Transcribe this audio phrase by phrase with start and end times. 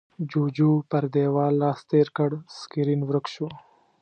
[0.29, 3.47] جُوجُو پر دېوال لاس تېر کړ، سکرين ورک شو.